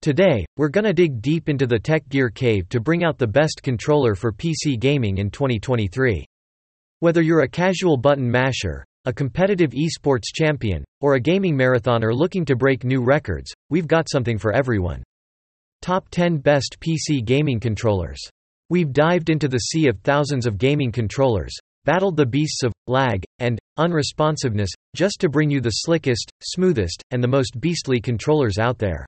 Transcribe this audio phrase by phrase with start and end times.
[0.00, 3.64] Today, we're gonna dig deep into the tech gear cave to bring out the best
[3.64, 6.24] controller for PC gaming in 2023.
[7.00, 12.44] Whether you're a casual button masher, a competitive esports champion, or a gaming marathoner looking
[12.44, 15.02] to break new records, we've got something for everyone.
[15.82, 18.20] Top 10 Best PC Gaming Controllers.
[18.70, 23.24] We've dived into the sea of thousands of gaming controllers, battled the beasts of lag
[23.40, 28.78] and unresponsiveness, just to bring you the slickest, smoothest, and the most beastly controllers out
[28.78, 29.04] there.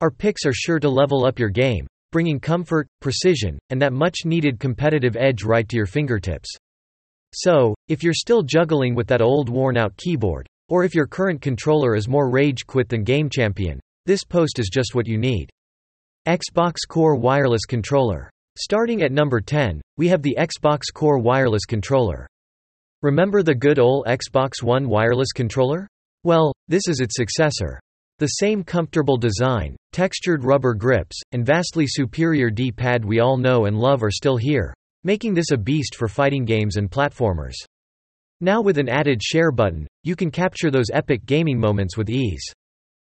[0.00, 4.24] Our picks are sure to level up your game, bringing comfort, precision, and that much
[4.24, 6.48] needed competitive edge right to your fingertips.
[7.34, 11.40] So, if you're still juggling with that old worn out keyboard, or if your current
[11.40, 15.50] controller is more rage quit than game champion, this post is just what you need.
[16.26, 18.30] Xbox Core Wireless Controller.
[18.56, 22.26] Starting at number 10, we have the Xbox Core Wireless Controller.
[23.02, 25.86] Remember the good old Xbox One wireless controller?
[26.24, 27.78] Well, this is its successor.
[28.18, 33.78] The same comfortable design, textured rubber grips, and vastly superior D-pad we all know and
[33.78, 34.74] love are still here,
[35.04, 37.54] making this a beast for fighting games and platformers.
[38.40, 42.42] Now with an added share button, you can capture those epic gaming moments with ease.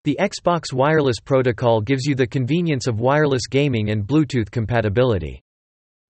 [0.02, 5.40] The Xbox Wireless Protocol gives you the convenience of wireless gaming and Bluetooth compatibility.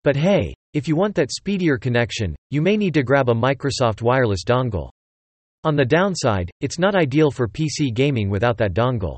[0.03, 4.03] But hey, if you want that speedier connection, you may need to grab a Microsoft
[4.03, 4.91] wireless dongle.
[5.65, 9.17] On the downside, it's not ideal for PC gaming without that dongle.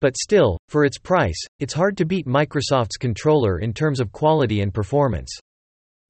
[0.00, 4.60] But still, for its price, it's hard to beat Microsoft's controller in terms of quality
[4.60, 5.36] and performance.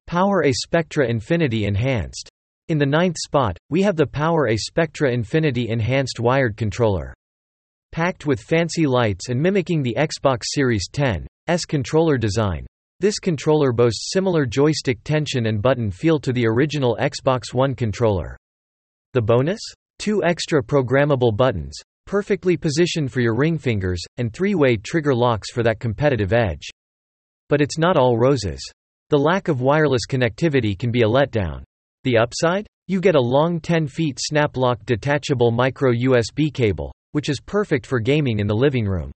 [0.06, 2.28] PowerA Spectra Infinity Enhanced.
[2.68, 7.14] In the ninth spot, we have the PowerA Spectra Infinity Enhanced wired controller.
[7.90, 12.66] Packed with fancy lights and mimicking the Xbox Series 10's controller design,
[13.00, 18.36] this controller boasts similar joystick tension and button feel to the original Xbox One controller.
[19.14, 19.60] The bonus?
[20.00, 25.62] Two extra programmable buttons, perfectly positioned for your ring fingers, and three-way trigger locks for
[25.62, 26.68] that competitive edge.
[27.48, 28.60] But it's not all roses.
[29.10, 31.62] The lack of wireless connectivity can be a letdown.
[32.02, 32.66] The upside?
[32.88, 38.00] You get a long 10 feet snap-lock detachable micro USB cable, which is perfect for
[38.00, 39.12] gaming in the living room.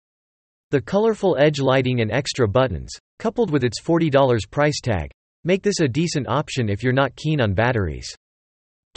[0.70, 5.10] The colorful edge lighting and extra buttons, coupled with its $40 price tag,
[5.42, 8.14] make this a decent option if you're not keen on batteries.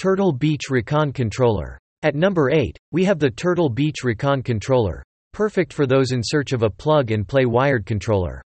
[0.02, 1.78] Turtle Beach Recon Controller.
[2.02, 6.54] At number 8, we have the Turtle Beach Recon Controller, perfect for those in search
[6.54, 8.42] of a plug-and-play wired controller.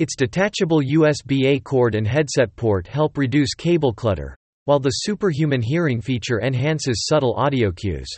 [0.00, 6.00] Its detachable USB-A cord and headset port help reduce cable clutter, while the superhuman hearing
[6.00, 8.08] feature enhances subtle audio cues.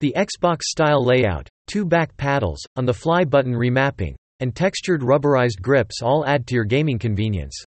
[0.00, 6.46] The Xbox-style layout, two back paddles, on-the-fly button remapping, and textured rubberized grips all add
[6.48, 7.64] to your gaming convenience.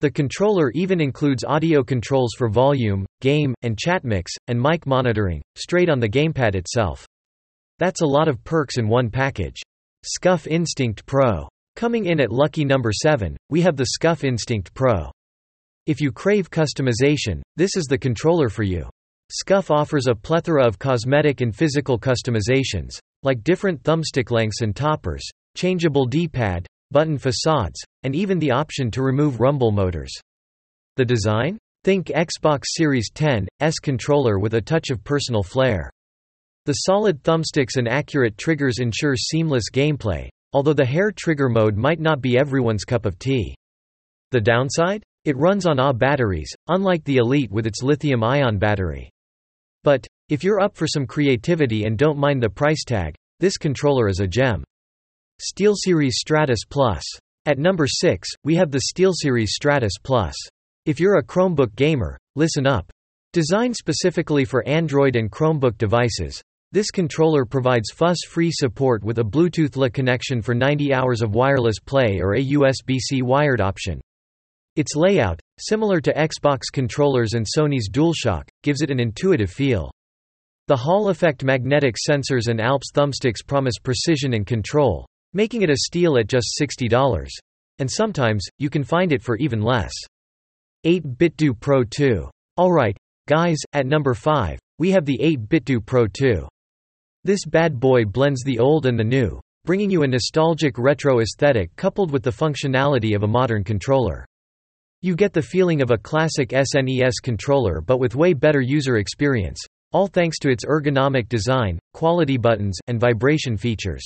[0.00, 5.42] The controller even includes audio controls for volume, game, and chat mix, and mic monitoring,
[5.56, 7.04] straight on the gamepad itself.
[7.80, 9.60] That's a lot of perks in one package.
[10.04, 11.48] SCUF Instinct Pro.
[11.74, 15.10] Coming in at lucky number 7, we have the SCUF Instinct Pro.
[15.86, 18.88] If you crave customization, this is the controller for you.
[19.32, 25.28] SCUF offers a plethora of cosmetic and physical customizations, like different thumbstick lengths and toppers,
[25.56, 30.12] changeable D-pad, button facades, and even the option to remove rumble motors.
[30.96, 31.58] The design?
[31.84, 35.90] Think Xbox Series 10's controller with a touch of personal flair.
[36.66, 42.00] The solid thumbsticks and accurate triggers ensure seamless gameplay, although the hair trigger mode might
[42.00, 43.54] not be everyone's cup of tea.
[44.32, 45.02] The downside?
[45.24, 49.10] It runs on AA batteries, unlike the Elite with its lithium-ion battery.
[49.84, 54.08] But, if you're up for some creativity and don't mind the price tag, this controller
[54.08, 54.64] is a gem.
[55.40, 57.04] SteelSeries Stratus Plus.
[57.46, 60.34] At number 6, we have the SteelSeries Stratus Plus.
[60.84, 62.90] If you're a Chromebook gamer, listen up.
[63.32, 69.76] Designed specifically for Android and Chromebook devices, this controller provides fuss-free support with a Bluetooth
[69.76, 74.00] LE connection for 90 hours of wireless play or a USB-C wired option.
[74.74, 79.90] Its layout, similar to Xbox controllers and Sony's DualShock, gives it an intuitive feel.
[80.66, 85.76] The Hall effect magnetic sensors and Alps thumbsticks promise precision and control, making it a
[85.76, 87.28] steal at just $60.
[87.78, 89.92] And sometimes, you can find it for even less.
[90.86, 92.28] 8BitDo Pro 2.
[92.58, 96.48] Alright, guys, at number 5, we have the 8BitDo Pro 2.
[97.24, 101.74] This bad boy blends the old and the new, bringing you a nostalgic retro aesthetic
[101.76, 104.24] coupled with the functionality of a modern controller.
[105.02, 109.60] You get the feeling of a classic SNES controller but with way better user experience,
[109.92, 114.02] all thanks to its ergonomic design, quality buttons, and vibration features.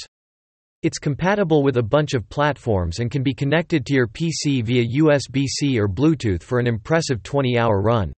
[0.82, 4.84] It's compatible with a bunch of platforms and can be connected to your PC via
[5.00, 8.12] USB-C or Bluetooth for an impressive 20-hour run.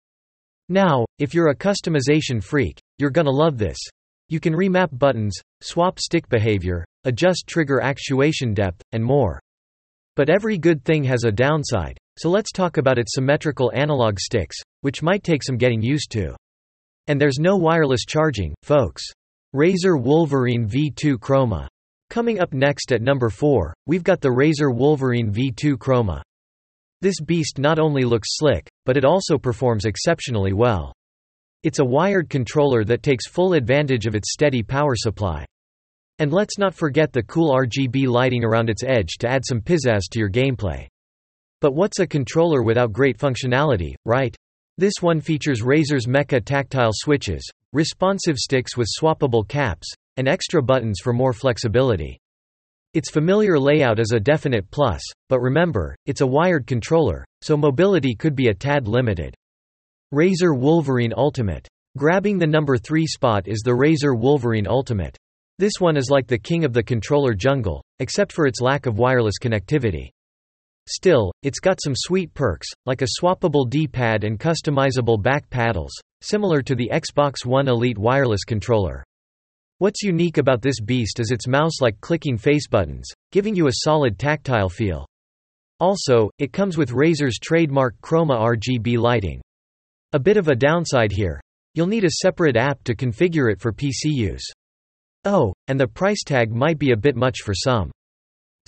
[0.69, 3.79] Now, if you're a customization freak, you're gonna love this.
[4.29, 9.41] You can remap buttons, swap stick behavior, adjust trigger actuation depth, and more.
[10.15, 14.57] But every good thing has a downside, so let's talk about its symmetrical analog sticks,
[14.83, 16.37] which might take some getting used to.
[17.09, 19.03] And there's no wireless charging, folks.
[19.53, 21.67] Razer Wolverine V2 Chroma.
[22.13, 26.21] Coming up next at number 4, we've got the Razer Wolverine V2 Chroma.
[27.01, 30.93] This beast not only looks slick, but it also performs exceptionally well.
[31.63, 35.47] It's a wired controller that takes full advantage of its steady power supply.
[36.19, 40.03] And let's not forget the cool RGB lighting around its edge to add some pizzazz
[40.11, 40.87] to your gameplay.
[41.63, 44.37] But what's a controller without great functionality, right?
[44.77, 51.01] This one features Razer's Mecha tactile switches, responsive sticks with swappable caps, and extra buttons
[51.03, 52.19] for more flexibility.
[52.95, 58.15] Its familiar layout is a definite plus, but remember, it's a wired controller, so mobility
[58.15, 59.35] could be a tad limited.
[60.13, 61.67] Razer Wolverine Ultimate.
[61.97, 65.17] Grabbing the number 3 spot is the Razer Wolverine Ultimate.
[65.59, 68.99] This one is like the king of the controller jungle, except for its lack of
[68.99, 70.11] wireless connectivity.
[70.89, 76.61] Still, it's got some sweet perks, like a swappable D-pad and customizable back paddles, similar
[76.61, 79.05] to the Xbox One Elite wireless controller.
[79.83, 84.17] What's unique about this beast is its mouse-like clicking face buttons, giving you a solid
[84.17, 85.05] tactile feel.
[85.81, 89.41] Also, it comes with Razer's trademark Chroma RGB lighting.
[90.13, 91.41] A bit of a downside here.
[91.75, 94.49] You'll need a separate app to configure it for PC use.
[95.25, 97.91] Oh, and the price tag might be a bit much for some.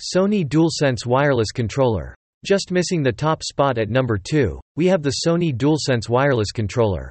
[0.01, 2.13] Sony DualSense Wireless Controller.
[2.45, 7.09] Just missing the top spot at number 2, we have the Sony DualSense Wireless Controller.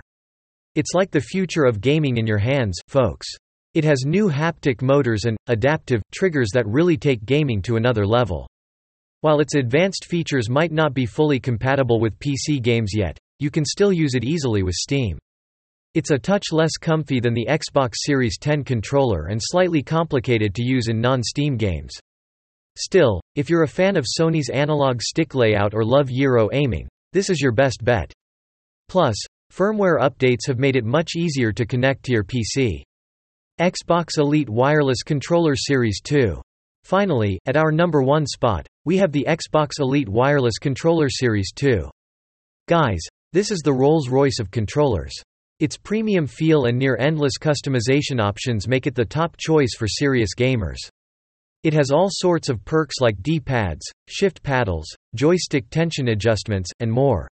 [0.74, 3.34] It's like the future of gaming in your hands, folks.
[3.74, 8.48] It has new haptic motors and, adaptive, triggers that really take gaming to another level.
[9.22, 13.64] While its advanced features might not be fully compatible with PC games yet, you can
[13.64, 15.18] still use it easily with Steam.
[15.94, 20.62] It's a touch less comfy than the Xbox Series 10 controller and slightly complicated to
[20.62, 21.98] use in non-Steam games.
[22.76, 27.28] Still, if you're a fan of Sony's analog stick layout or love gyro aiming, this
[27.28, 28.12] is your best bet.
[28.88, 29.16] Plus,
[29.52, 32.82] firmware updates have made it much easier to connect to your PC.
[33.60, 36.42] Xbox Elite Wireless Controller Series 2.
[36.82, 41.88] Finally, at our number 1 spot, we have the Xbox Elite Wireless Controller Series 2.
[42.66, 43.00] Guys,
[43.32, 45.14] this is the Rolls-Royce of controllers.
[45.60, 50.78] Its premium feel and near-endless customization options make it the top choice for serious gamers.
[51.62, 57.28] It has all sorts of perks like D-pads, shift paddles, joystick tension adjustments, and more.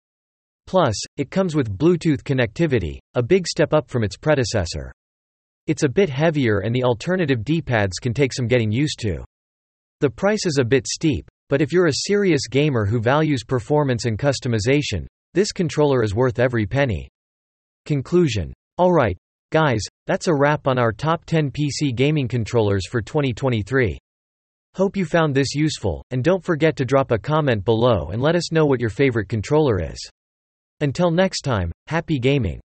[0.66, 4.92] Plus, it comes with Bluetooth connectivity, a big step up from its predecessor.
[5.68, 9.22] It's a bit heavier and the alternative D-pads can take some getting used to.
[10.00, 14.06] The price is a bit steep, but if you're a serious gamer who values performance
[14.06, 17.10] and customization, this controller is worth every penny.
[17.84, 18.54] Conclusion.
[18.80, 19.18] Alright,
[19.52, 23.98] guys, that's a wrap on our top 10 PC gaming controllers for 2023.
[24.74, 28.36] Hope you found this useful, and don't forget to drop a comment below and let
[28.36, 29.98] us know what your favorite controller is.
[30.80, 32.58] Until next time, happy gaming.